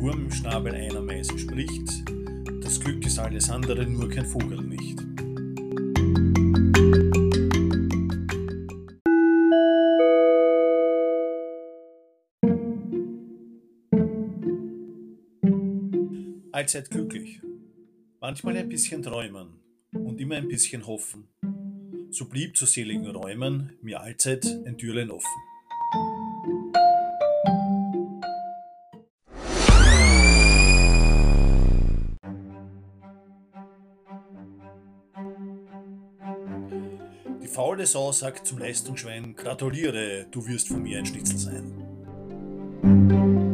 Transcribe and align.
Wurm 0.00 0.24
im 0.24 0.32
Schnabel 0.32 0.74
einer 0.74 1.02
Meise 1.02 1.38
spricht, 1.38 2.04
das 2.62 2.80
Glück 2.80 3.04
ist 3.04 3.18
alles 3.18 3.50
andere, 3.50 3.84
nur 3.84 4.08
kein 4.08 4.24
Vogel 4.24 4.62
nicht. 4.62 4.98
Allzeit 16.50 16.90
glücklich, 16.90 17.42
manchmal 18.22 18.56
ein 18.56 18.70
bisschen 18.70 19.02
träumen 19.02 19.60
und 19.92 20.18
immer 20.18 20.36
ein 20.36 20.48
bisschen 20.48 20.86
hoffen. 20.86 21.28
So 22.08 22.24
blieb 22.24 22.56
zu 22.56 22.64
seligen 22.64 23.06
Räumen 23.06 23.74
mir 23.82 24.00
allzeit 24.00 24.46
ein 24.64 24.78
Türlein 24.78 25.10
offen. 25.10 25.49
faule 37.50 37.84
Sau 37.84 38.12
sagt 38.12 38.46
zum 38.46 38.58
Leistungsschwein, 38.58 39.34
gratuliere, 39.34 40.26
du 40.30 40.46
wirst 40.46 40.68
von 40.68 40.82
mir 40.82 40.98
ein 40.98 41.06
Schnitzel 41.06 41.38
sein. 41.38 43.49